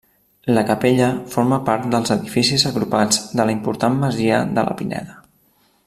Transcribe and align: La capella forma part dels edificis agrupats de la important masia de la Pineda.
La 0.57 0.61
capella 0.69 1.09
forma 1.33 1.59
part 1.67 1.85
dels 1.91 2.13
edificis 2.15 2.65
agrupats 2.71 3.21
de 3.41 3.45
la 3.49 3.57
important 3.59 4.01
masia 4.07 4.41
de 4.57 4.65
la 4.71 4.79
Pineda. 4.81 5.21